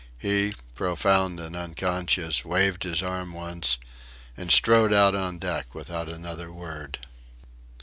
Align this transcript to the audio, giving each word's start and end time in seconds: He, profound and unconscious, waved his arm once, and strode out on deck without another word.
He, 0.17 0.55
profound 0.73 1.39
and 1.39 1.55
unconscious, 1.55 2.43
waved 2.43 2.81
his 2.81 3.03
arm 3.03 3.33
once, 3.33 3.77
and 4.35 4.49
strode 4.49 4.91
out 4.93 5.13
on 5.13 5.37
deck 5.37 5.75
without 5.75 6.09
another 6.09 6.51
word. 6.51 6.97